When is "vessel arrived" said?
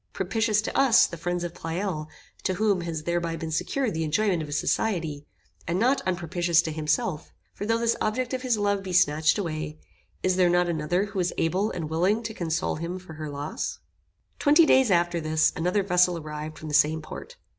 15.83-16.57